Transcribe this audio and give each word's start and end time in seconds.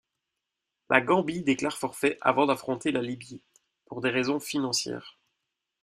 La 0.89 0.99
Gambie 0.99 1.43
déclare 1.43 1.77
forfait 1.77 2.17
avant 2.21 2.47
d'affronter 2.47 2.91
la 2.91 3.03
Libye, 3.03 3.43
pour 3.85 4.01
des 4.01 4.09
raisons 4.09 4.39
financières. 4.39 5.19